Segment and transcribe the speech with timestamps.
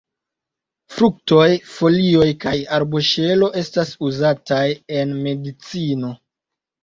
[0.93, 1.43] Fruktoj,
[1.73, 4.63] folioj kaj arboŝelo estas uzataj
[5.01, 6.11] en medicino.